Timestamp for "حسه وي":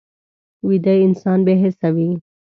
1.61-2.09